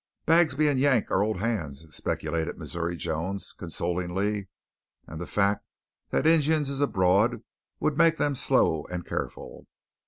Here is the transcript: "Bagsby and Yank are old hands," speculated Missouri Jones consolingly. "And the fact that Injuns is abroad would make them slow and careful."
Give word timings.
"Bagsby 0.25 0.67
and 0.67 0.79
Yank 0.79 1.11
are 1.11 1.21
old 1.21 1.37
hands," 1.41 1.85
speculated 1.95 2.57
Missouri 2.57 2.95
Jones 2.95 3.53
consolingly. 3.55 4.47
"And 5.05 5.21
the 5.21 5.27
fact 5.27 5.63
that 6.09 6.25
Injuns 6.25 6.71
is 6.71 6.81
abroad 6.81 7.43
would 7.79 7.99
make 7.99 8.17
them 8.17 8.33
slow 8.33 8.85
and 8.85 9.05
careful." 9.05 9.67